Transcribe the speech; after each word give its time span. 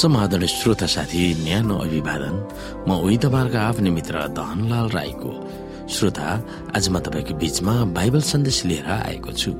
समाधान 0.00 0.46
श्रोता 0.46 0.86
साथी 0.86 1.44
न्यानो 1.44 1.76
अभिवादन। 1.76 2.34
म 2.88 2.90
उही 3.04 3.16
तपाईँहरूको 3.20 3.58
आफ्नै 3.68 3.90
मित्र 3.92 4.16
धनलाल 4.32 4.88
राईको। 4.96 5.32
श्रोता 5.92 6.26
आज 6.76 6.88
म 6.88 6.98
तपाईँको 7.04 7.34
बीचमा 7.36 7.74
बाइबल 7.92 8.22
सन्देश 8.24 8.64
लिएर 8.64 8.88
आएको 8.88 9.32
छु। 9.32 9.52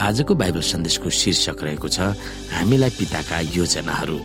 आजको 0.00 0.32
बाइबल 0.40 0.62
सन्देशको 0.64 1.08
शीर्षक 1.20 1.58
रहेको 1.60 1.88
छ 1.88 2.00
हामीलाई 2.56 2.90
पिताका 2.96 3.38
योजनाहरू। 3.52 4.18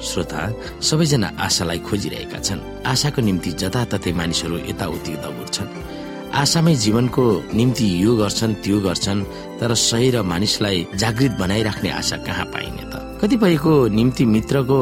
श्रोता 0.00 0.42
सबैजना 0.80 1.28
आशालाई 1.44 1.78
खोजिरहेका 1.84 2.38
छन्। 2.40 2.60
आशाको 2.88 3.20
निम्ति 3.20 3.50
जताततै 3.60 4.12
मानिसहरू 4.16 4.56
यताउति 4.64 5.12
दौड्छन्। 5.20 5.95
आशामै 6.36 6.74
जीवनको 6.74 7.24
निम्ति 7.56 7.86
यो 8.04 8.12
गर्छन् 8.16 8.54
त्यो 8.60 8.78
गर्छन् 8.80 9.20
तर 9.56 9.72
सही 9.72 10.10
र 10.10 10.22
मानिसलाई 10.22 10.86
जागृत 11.00 11.32
बनाइराख्ने 11.40 11.90
आशा 11.90 12.16
कहाँ 12.28 12.44
पाइने 12.52 12.84
त? 12.92 12.94
कतिपयको 13.24 13.72
निम्ति 13.88 14.24
मित्रको 14.34 14.80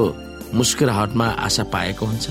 मुस्कुराहटमा 0.58 1.26
आशा 1.46 1.62
पाएको 1.70 2.06
हुन्छ। 2.06 2.26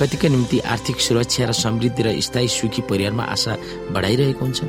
कतिको 0.00 0.28
निम्ति 0.28 0.58
आर्थिक 0.72 0.96
सुरक्षा 1.04 1.44
र 1.44 1.52
समृद्धि 1.52 2.02
र 2.02 2.08
स्थायी 2.16 2.48
सुखी 2.48 2.82
परिवारमा 2.88 3.24
आशा 3.36 3.52
बढाइरहेको 3.92 4.40
हुन्छ। 4.40 4.60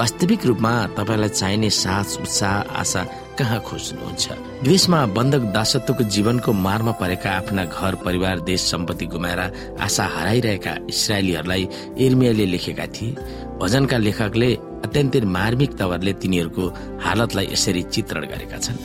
वास्तविक 0.00 0.46
रूपमा 0.48 0.72
तपाईँलाई 0.96 1.28
चाहिने 1.28 1.70
साहस 1.70 2.18
उत्साह 2.24 2.54
आशा 2.80 3.00
कहाँ 3.38 3.60
खोज्नुहुन्छ? 3.60 4.24
देशमा 4.62 4.98
बन्धक 5.16 5.42
दासत्वको 5.52 6.04
जीवनको 6.04 6.52
मारमा 6.52 6.92
परेका 7.00 7.30
आफ्ना 7.30 7.64
घर 7.64 7.94
परिवार 8.04 8.40
देश 8.40 8.60
सम्पत्ति 8.70 9.06
गुमाएर 9.06 9.40
आशा 9.80 10.04
हराइरहेका 10.16 10.74
इसरायलीहरूलाई 10.88 11.68
इर्मियाले 11.98 12.46
लेखेका 12.46 12.86
थिए। 12.86 13.16
भजनका 13.60 13.96
लेखकले 13.98 14.50
अत्यन्तै 14.84 15.20
मार्मिक 15.36 15.76
तवरले 15.78 16.12
तिनीहरूको 16.12 16.64
हालतलाई 17.04 17.46
यसरी 17.52 17.82
चित्रण 17.92 18.24
गरेका 18.32 18.58
छन्। 18.58 18.78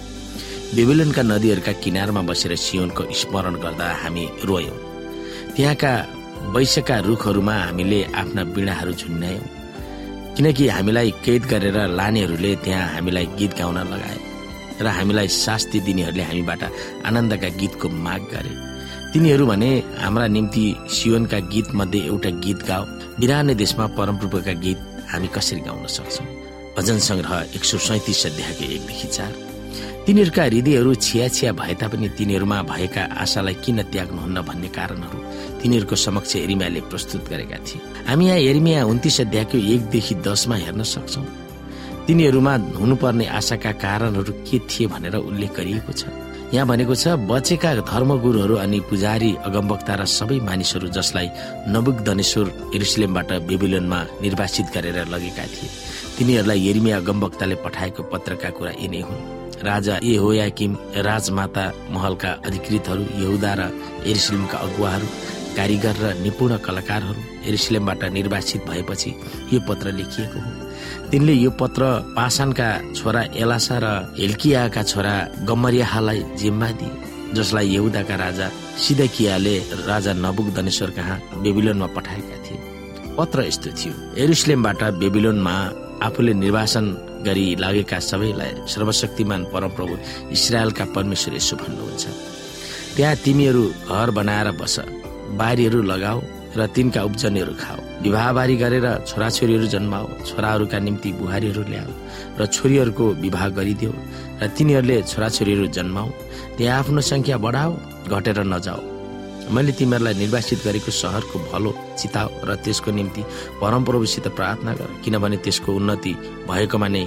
बेबिलनका 0.76 1.22
नदीहरूका 1.24 1.72
किनारमा 1.84 2.22
बसेर 2.30 2.56
सियोनको 2.56 3.04
स्मरण 3.20 3.56
गर्दा 3.64 3.88
हामी 4.04 4.26
रोयौं। 4.44 4.78
त्यहाँका 5.56 5.92
वैश्यका 6.56 6.98
रुखहरूमा 7.08 7.56
हामीले 7.66 8.00
आफ्ना 8.16 8.44
बिडाहरू 8.56 8.92
झुन्यायौं 8.94 9.46
किनकि 10.36 10.68
हामीलाई 10.68 11.12
कैद 11.26 11.44
गरेर 11.52 11.78
लानेहरूले 11.90 12.52
त्यहाँ 12.64 12.88
हामीलाई 12.94 13.26
गीत 13.38 13.52
गाउन 13.60 13.78
लगाए। 13.94 14.27
र 14.82 14.88
हामीलाई 14.88 15.28
शास्ति 15.28 15.80
दिनेहरूले 15.80 16.24
हामीबाट 16.24 16.64
आनन्दका 17.06 17.50
गीतको 17.60 17.90
माग 17.90 18.22
गरे। 18.34 18.54
तिनीहरू 19.14 19.46
भने 19.46 19.72
हाम्रा 19.98 20.28
निम्ति 20.28 20.66
सियोनका 20.90 21.40
गीत 21.52 21.68
मध्ये 21.76 22.02
एउटा 22.06 22.30
गीत 22.44 22.60
गाओ। 22.68 22.86
बिराने 23.20 23.56
देशमा 23.56 23.86
परमप्रभुका 23.98 24.54
गीत 24.64 24.80
हामी 25.12 25.28
कसरी 25.36 25.62
गाउन 25.66 25.86
सक्छौ? 25.88 26.24
भजन 26.78 27.00
संग्रह 27.00 27.56
एक 27.56 27.64
सौ 27.64 27.78
सैतिस 27.78 28.26
अध्यायको 28.26 28.64
एकदेखि 28.66 29.08
चार। 29.08 29.32
तिनीहरूका 30.06 30.44
हृदयहरू 30.44 30.94
छिया 30.96 31.28
छिया 31.28 31.52
भए 31.52 31.74
तापनि 31.74 32.10
तिनीहरूमा 32.18 32.62
भएका 32.64 33.04
आशालाई 33.18 33.54
किन 33.66 33.82
त्याग्नुहुन्न 33.92 34.42
भन्ने 34.42 34.68
कारणहरू 34.68 35.20
तिनीहरूको 35.60 35.96
समक्ष 35.96 36.36
एरिमियाले 36.36 36.82
प्रस्तुत 36.92 37.28
गरेका 37.30 37.58
थिए। 37.66 37.82
हामी 38.08 38.26
यहाँ 38.28 38.38
एरिमिया 38.40 38.86
उन्तिस 38.86 39.20
अध्यायको 39.22 39.58
एकदेखि 39.58 40.16
दसमा 40.24 40.56
हेर्न 40.56 40.84
सक्छौ। 40.86 41.22
तिनीहरूमा 42.08 42.54
हुनुपर्ने 42.80 43.26
आशाका 43.38 43.72
कारणहरू 43.84 44.34
के 44.48 44.58
थिए 44.70 44.88
भनेर 44.88 45.16
उल्लेख 45.20 45.52
गरिएको 45.60 45.92
छ। 45.92 46.08
यहाँ 46.56 46.68
भनेको 46.68 46.96
छ 46.96 47.20
बचेका 47.28 47.84
धर्मगुरुहरू 47.84 48.56
अनि 48.64 48.80
पुजारी 48.88 49.32
अगमवक्ता 49.44 49.94
र 50.00 50.04
सबै 50.08 50.40
मानिसहरू 50.40 50.88
जसलाई 50.88 51.28
नबुक 51.68 51.98
दनेश्वर 52.08 52.48
एरुसलेमबाट 52.76 53.32
बेबिलोनमा 53.44 54.00
निर्वासित 54.24 54.68
गरेर 54.76 54.98
लगेका 55.12 55.46
थिए। 55.52 55.70
तिनीहरूलाई 56.16 56.60
एरिमिया 56.70 56.98
अगमवक्ताले 56.98 57.56
पठाएको 57.66 58.02
पत्रका 58.12 58.50
कुरा 58.56 58.72
यिनै 58.80 59.02
हुन्। 59.04 59.22
राजा 59.60 59.96
ए 60.00 60.16
होया 60.24 60.48
किम 60.56 60.72
राजमाता 61.04 61.66
महलका 61.92 62.32
अधिकृतहरू 62.48 63.04
यहुदा 63.20 63.52
र 63.60 63.62
एरुसलेमका 64.08 64.58
अगुवाहरू 64.58 65.08
कारिगर 65.58 65.96
र 66.02 66.14
निपुण 66.24 66.58
कलाकारहरू 66.66 67.22
एरुसलेमबाट 67.50 68.04
निर्वासित 68.14 68.62
भएपछि 68.70 69.10
यो 69.54 69.60
पत्र 69.68 69.92
लेखिएको 70.00 70.40
हो। 70.40 70.52
तिनले 71.12 71.34
यो 71.34 71.52
पत्र 71.62 71.84
पासानका 72.16 72.70
छोरा 72.94 73.22
एलासा 73.36 73.78
र 73.84 73.88
हेल्कियाका 74.20 74.84
छोरा 74.84 75.16
गमरियाहालाई 75.50 76.22
जिम्मा 76.40 76.70
दिए 76.80 77.34
जसलाई 77.34 77.68
यहुदाका 77.70 78.16
राजा 78.16 78.48
सिदकियाले 78.78 79.58
राजा 79.88 80.14
नबुक 80.16 80.48
दनेश्वर 80.56 80.90
कहाँ 80.98 81.18
बेबिलोनमा 81.44 81.88
पठाएका 81.96 82.38
थिए। 82.46 82.60
पत्र 83.18 83.48
यस्तो 83.48 83.70
थियो 83.80 83.94
एरुसलेमबाट 84.24 84.84
बेबिलोनमा 85.02 85.56
आफूले 86.06 86.34
निर्वासन 86.34 86.86
गरी 87.26 87.46
लागेका 87.60 88.00
सबैलाई 88.00 88.52
सर्वशक्तिमान 88.70 89.44
परमप्रभु 89.54 89.96
इसरायलका 90.32 90.86
परमेश्वर 90.96 91.36
यसो 91.36 91.56
भन्नुहुन्छ। 91.58 92.06
त्यहाँ 92.96 93.16
तिमीहरू 93.26 93.64
घर 93.90 94.10
बनाएर 94.18 94.52
बस। 94.62 94.76
बारीहरू 95.36 95.82
लगाऊ 95.84 96.20
र 96.58 96.66
तिनका 96.76 97.02
उब्जनीहरू 97.04 97.54
खाऊ। 97.62 97.80
विवाहबारी 98.04 98.56
गरेर 98.58 98.88
छोराछोरीहरू 99.08 99.68
जन्माऊ 99.68 100.06
छोराहरूका 100.26 100.78
निम्ति 100.80 101.10
बुहारीहरू 101.20 101.64
ल्याऊ 101.70 101.92
र 102.40 102.46
छोरीहरूको 102.56 103.06
विवाह 103.24 103.48
गरिदेऊ 103.58 103.94
र 104.42 104.48
तिनीहरूले 104.58 105.02
छोराछोरीहरू 105.12 105.68
जन्माऊ। 105.78 106.10
त्यहाँ 106.58 106.80
आफ्नो 106.80 107.02
संख्या 107.02 107.38
बढाऊ 107.38 107.72
घटेर 108.10 108.40
नजाऊ। 108.54 108.82
मैले 109.54 109.72
तिमीहरूलाई 109.80 110.14
निर्वासित 110.14 110.60
गरेको 110.66 110.92
सहरको 110.92 111.38
भलो 111.52 111.72
चिताऊ 112.00 112.30
र 112.48 112.56
त्यसको 112.64 112.92
निम्ति 112.92 113.22
परमप्रभुसित 113.62 114.28
प्रार्थना 114.38 114.74
गर 114.74 114.90
किनभने 115.04 115.38
त्यसको 115.44 115.70
उन्नति 115.72 116.14
भएकोमा 116.50 116.88
नै 116.88 117.04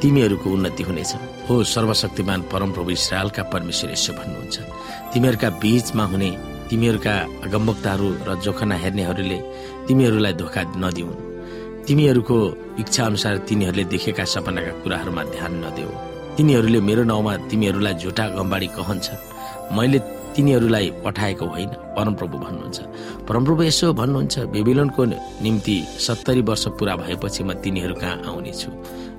तिमीहरूको 0.00 0.48
उन्नति 0.50 0.82
हुनेछ। 0.82 1.12
हो 1.48 1.54
सर्वशक्तिमान 1.64 2.40
परमप्रभु 2.52 2.90
इसरायलका 2.90 3.42
परमेश्वर 3.52 3.90
यसो 3.92 4.12
भन्नुहुन्छ। 4.12 4.56
तिमीहरूका 5.12 5.48
बीचमा 5.62 6.04
हुने 6.04 6.30
तिमीहरूका 6.70 7.14
अगमवक्ताहरू 7.44 8.08
र 8.28 8.28
जोखना 8.44 8.74
हेर्नेहरूले 8.82 9.38
तिमीहरूलाई 9.86 10.32
धोका 10.40 10.62
नदिउन्। 10.84 11.16
तिमीहरूको 11.86 12.36
इच्छा 12.82 13.02
अनुसार 13.08 13.34
तिनीहरूले 13.48 13.84
देखेका 13.92 14.24
सपनाका 14.24 14.72
कुराहरूमा 14.82 15.22
ध्यान 15.34 15.52
नदेऊ। 15.64 15.90
तिनीहरूले 16.36 16.80
मेरो 16.88 17.02
नाउँमा 17.10 17.32
तिमीहरूलाई 17.50 17.94
झुटा 18.02 18.24
गम्बाडी 18.36 18.68
कहन्छ 18.76 19.06
मैले 19.76 19.98
तिनीहरूलाई 20.36 20.86
पठाएको 21.04 21.44
होइन 21.54 21.70
परमप्रभु 21.96 22.36
भन्नुहुन्छ। 22.44 22.78
परमप्रभु 23.28 23.62
यसो 23.64 23.86
भन्नुहुन्छ 24.00 24.34
बेबिलोनको 24.54 25.02
निम्ति 25.44 25.76
सत्तरी 26.06 26.42
वर्ष 26.48 26.64
पुरा 26.78 26.94
भएपछि 27.02 27.42
म 27.44 27.50
तिनीहरू 27.64 27.94
कहाँ 27.96 28.16
आउनेछु? 28.28 28.70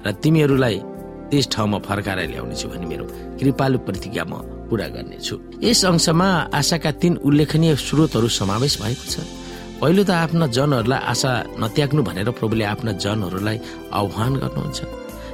र 0.06 0.08
तिमीहरूलाई 0.24 0.76
त्यस 1.30 1.46
ठाउँमा 1.54 1.78
फर्काएर 1.88 2.30
ल्याउनेछु 2.30 2.68
भने 2.70 2.86
मेरो 2.86 3.06
कृपालु 3.40 3.78
प्रतिज्ञा 3.88 4.24
म 4.30 4.59
पूरा 4.70 4.88
गर्नेछु। 4.96 5.36
यस 5.66 5.82
अंशमा 5.86 6.30
आशाका 6.54 6.92
तीन 7.02 7.14
उल्लेखनीय 7.28 7.76
स्रोतहरू 7.76 8.28
समावेश 8.30 8.74
भएको 8.82 9.06
छ। 9.10 9.16
पहिलो 9.82 10.04
त 10.04 10.12
आफ्ना 10.12 10.46
जनहरूलाई 10.48 11.00
आशा 11.12 11.32
नत्याग्नु 11.60 12.02
भनेर 12.04 12.30
प्रभुले 12.40 12.64
आफ्ना 12.64 12.92
जनहरूलाई 13.04 13.58
आह्वान 13.94 14.34
गर्नुहुन्छ। 14.42 14.80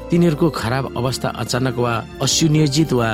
तिनीहरूको 0.09 0.47
खराब 0.49 0.85
अवस्था 0.97 1.29
अचानक 1.41 1.77
वा 1.77 1.93
असुनियोजित 2.21 2.91
वा 2.93 3.09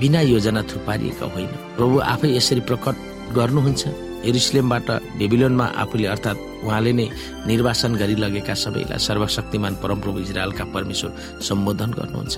बिना 0.00 0.20
योजना 0.20 0.62
थुपारिएका 0.70 1.26
होइन। 1.32 1.52
प्रभु 1.76 1.96
आफै 2.12 2.28
यसरी 2.36 2.60
प्रकट 2.68 2.96
गर्नुहुन्छ। 3.32 4.07
एरुसलेमबाट 4.24 4.88
बेबिलोनमा 5.18 5.66
आफूले 5.82 6.06
अर्थात् 6.06 6.38
उहाँले 6.64 6.92
नै 6.92 7.06
निर्वासन 7.46 7.94
गरी 7.94 8.14
लगेका 8.14 8.54
सबैलाई 8.54 8.98
सर्वशक्तिमान 8.98 9.74
परमप्रभु 9.82 10.18
इजरायलका 10.20 10.64
परमेश्वर 10.74 11.10
सम्बोधन 11.48 11.90
गर्नुहुन्छ। 11.98 12.34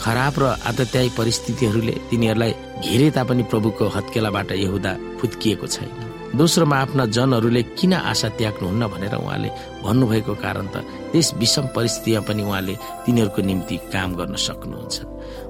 खराब 0.00 0.34
र 0.38 0.44
आतत्यायी 0.70 1.10
परिस्थितिहरूले 1.18 1.94
तिनीहरूलाई 2.10 2.52
घेरे 2.84 3.10
तापनि 3.10 3.42
प्रभुको 3.50 3.84
हत्केलाबाट 3.96 4.52
यहुदा 4.52 4.92
फुत्किएको 5.20 5.66
छैन। 5.66 6.05
दोस्रोमा 6.34 6.76
आफ्ना 6.76 7.04
जनहरूले 7.06 7.62
किन 7.78 7.92
आशा 7.92 8.28
त्याग्नुहुन्न 8.38 8.86
भनेर 8.92 9.14
उहाँले 9.14 9.50
भन्नुभएको 9.84 10.34
कारण 10.34 10.66
त 10.74 10.76
त्यस 11.12 11.34
विषम 11.38 11.66
परिस्थितिमा 11.76 12.20
पनि 12.26 12.42
उहाँले 12.42 12.74
तिनीहरूको 13.06 13.40
निम्ति 13.42 13.76
काम 13.94 14.10
गर्न 14.18 14.34
सक्नुहुन्छ। 14.34 14.96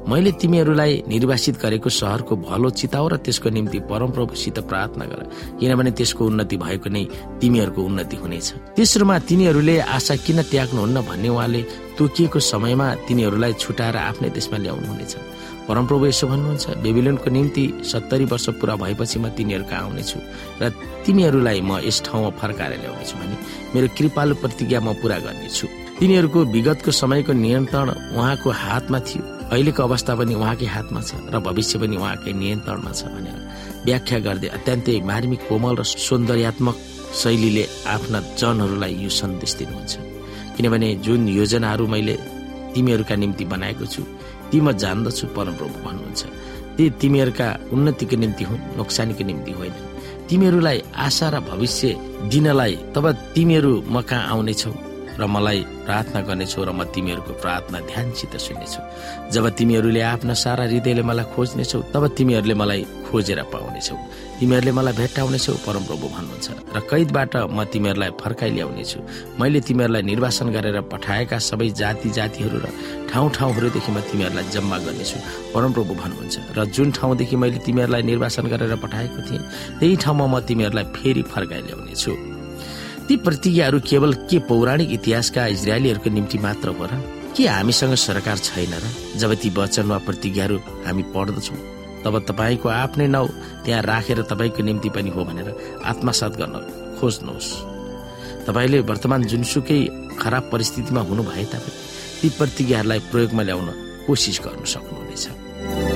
मैले 0.09 0.31
तिमीहरूलाई 0.41 0.93
निर्वासित 1.09 1.57
गरेको 1.59 1.91
सहरको 1.91 2.37
भलो 2.39 2.71
चिताउ 2.71 3.07
र 3.09 3.17
त्यसको 3.25 3.49
निम्ति 3.51 3.79
परमप्रभुसित 3.91 4.59
प्रार्थना 4.71 5.05
गर 5.11 5.21
किनभने 5.59 5.91
त्यसको 5.99 6.23
उन्नति 6.27 6.57
भएको 6.57 6.89
नै 6.93 7.05
तिमीहरूको 7.41 7.81
उन्नति 7.83 8.17
हुनेछ। 8.17 8.47
तेस्रोमा 8.77 9.17
तिनीहरूले 9.29 9.77
आशा 9.97 10.15
किन 10.25 10.43
त्याग्नुहुन्न 10.53 10.97
भन्ने 11.09 11.29
उहाँले 11.29 11.63
तोकिएको 11.99 12.39
समयमा 12.39 12.87
तिनीहरूलाई 13.09 13.53
छुटाएर 13.59 13.97
आफ्नै 13.97 14.31
देशमा 14.31 14.59
ल्याउनुहुनेछ। 14.59 15.13
परमप्रभु 15.69 16.07
यसो 16.07 16.27
भन्नुहुन्छ 16.31 16.65
बेबिलोनको 16.85 17.29
निम्ति 17.37 17.65
सत्तरी 17.91 18.25
वर्ष 18.31 18.47
पुरा 18.61 18.75
भएपछि 18.83 19.19
म 19.19 19.29
तिनीहरू 19.37 19.65
आउनेछु 19.75 20.19
र 20.63 20.71
तिमीहरूलाई 21.05 21.61
म 21.61 21.83
यस 21.83 21.99
ठाउँमा 22.07 22.31
फर्काएर 22.41 22.73
ल्याउनेछु 22.83 23.15
भने 23.19 23.37
मेरो 23.75 23.87
कृपालु 23.99 24.35
प्रतिज्ञा 24.43 24.81
म 24.81 24.95
पूरा 25.03 25.19
गर्नेछु। 25.27 25.67
तिनीहरूको 25.99 26.41
विगतको 26.55 26.91
समयको 26.93 27.33
नियन्त्रण 27.33 27.89
उहाँको 28.15 28.51
हातमा 28.63 28.99
थियो। 29.09 29.23
अहिलेको 29.53 29.81
अवस्था 29.83 30.13
पनि 30.19 30.35
उहाँकै 30.35 30.67
हातमा 30.77 31.01
छ 31.09 31.11
र 31.35 31.39
भविष्य 31.49 31.79
पनि 31.83 31.97
उहाँकै 31.97 32.33
नियन्त्रणमा 32.43 32.93
छ 32.99 33.03
भनेर 33.15 33.39
व्याख्या 33.87 34.19
गर्दै 34.27 34.49
अत्यन्तै 34.59 35.01
मार्मिक 35.11 35.41
कोमल 35.49 35.75
र 35.81 35.83
सौन्दर्यात्मक 35.87 36.77
शैलीले 37.21 37.65
आफ्ना 37.95 38.19
जनहरूलाई 38.39 38.95
यो 39.03 39.11
सन्देश 39.11 39.53
दिनुहुन्छ। 39.59 39.95
किनभने 40.57 40.89
जुन 41.05 41.21
योजनाहरू 41.41 41.87
मैले 41.95 42.15
तिमीहरूका 42.75 43.15
निम्ति 43.23 43.45
बनाएको 43.55 43.87
छु 43.87 44.03
ती 44.51 44.59
म 44.61 44.73
जान्दछु 44.73 45.27
परमप्रभु 45.37 45.77
भन्नुहुन्छ। 45.85 46.23
ती 46.77 46.85
तिमीहरूका 47.01 47.49
उन्नतिको 47.73 48.17
निम्ति 48.17 48.45
हुन् 48.45 48.65
नोक्सानीको 48.79 49.25
निम्ति 49.25 49.53
होइन। 49.59 49.75
तिमीहरूलाई 50.29 50.79
आशा 51.07 51.27
र 51.29 51.41
भविष्य 51.41 51.95
दिनलाई 52.31 52.75
तब 52.95 53.05
तिमीहरू 53.35 53.73
म 53.89 54.01
कहाँ 54.03 54.25
आउनेछौ। 54.33 54.86
र 55.19 55.27
मलाई 55.27 55.61
प्रार्थना 55.87 56.21
गर्नेछौ 56.29 56.63
र 56.65 56.71
म 56.73 56.85
तिमीहरूको 56.95 57.33
प्रार्थना 57.43 57.79
ध्यानसित 57.91 58.33
सुन्नेछु। 58.37 58.81
जब 59.33 59.45
तिमीहरूले 59.59 60.01
आफ्ना 60.13 60.35
सारा 60.35 60.65
हृदयले 60.69 61.03
मलाई 61.03 61.27
खोज्नेछौ 61.35 61.81
तब 61.93 62.03
तिमीहरूले 62.17 62.55
मलाई 62.55 62.83
खोजेर 63.09 63.41
पाउनेछौ। 63.53 63.97
तिमीहरूले 64.41 64.73
मलाई 64.77 64.95
भेट्टाउनेछौ 65.01 65.53
परमप्रभु 65.67 66.07
भन्नुहुन्छ। 66.17 66.47
र 66.77 66.79
कैदबाट 66.91 67.33
म 67.49 67.65
तिमीहरूलाई 67.73 68.11
फर्काइ 68.21 68.51
ल्याउनेछु। 68.57 68.99
मैले 69.41 69.61
तिमीहरूलाई 69.65 70.03
निर्वासन 70.13 70.47
गरेर 70.53 70.79
पठाएका 70.93 71.39
सबै 71.41 71.69
जाति 71.81 72.09
जातिहरू 72.19 72.59
र 72.61 72.67
ठाउँ 73.09 73.29
ठाउँहरूदेखि 73.33 73.91
म 73.93 73.99
तिमीहरूलाई 74.13 74.45
जम्मा 74.53 74.77
गर्नेछु 74.85 75.19
परमप्रभु 75.55 75.93
भन्नुहुन्छ। 76.03 76.37
र 76.53 76.59
जुन 76.77 76.89
ठाउँदेखि 76.93 77.37
मैले 77.41 77.59
तिमीहरूलाई 77.65 78.03
निर्वासन 78.03 78.45
गरेर 78.53 78.77
पठाएको 78.85 79.21
थिएँ 79.25 79.43
त्यही 79.81 79.97
ठाउँमा 79.97 80.27
म 80.27 80.35
तिमीहरूलाई 80.45 80.85
फेरि 80.93 81.23
फर्काइ 81.33 81.63
ल्याउनेछु। 81.67 82.36
ती 83.09 83.17
प्रतिज्ञाहरू 83.17 83.79
केवल 83.87 84.13
के 84.31 84.39
पौराणिक 84.49 84.91
इतिहासका 84.93 85.47
इजरायलीहरूको 85.47 86.11
निम्ति 86.11 86.39
मात्र 86.39 86.69
हो 86.69 86.85
र 86.91 86.99
के 87.37 87.47
हामीसँग 87.47 87.95
सरकार 87.95 88.39
छैन 88.39 88.73
र 88.75 88.85
जब 89.21 89.35
ती 89.43 89.51
वचन 89.57 89.87
वा 89.87 89.99
प्रतिज्ञाहरू 90.07 90.57
हामी 90.87 91.03
पढ्दछौँ 91.15 91.59
तब 92.05 92.19
तपाईँको 92.29 92.69
आफ्नै 92.69 93.07
नाउँ 93.07 93.29
त्यहाँ 93.65 93.83
राखेर 93.83 94.23
तपाईँको 94.23 94.63
निम्ति 94.63 94.89
पनि 94.91 95.11
हो 95.11 95.25
भनेर 95.25 95.49
आत्मसात 95.87 96.33
गर्न 96.41 96.55
खोज्नुहोस्। 96.99 97.51
तपाईँले 98.47 98.79
वर्तमान 98.91 99.23
जुनसुकै 99.31 99.81
खराब 100.19 100.51
परिस्थितिमा 100.53 101.01
हुनु 101.07 101.23
भए 101.31 101.45
तापनि 101.53 101.75
ती 102.21 102.29
प्रतिज्ञाहरूलाई 102.39 103.01
प्रयोगमा 103.11 103.43
ल्याउन 103.43 103.69
कोसिस 104.07 104.41
गर्नु 104.45 104.67
सक्नुहुनेछ। 104.75 105.96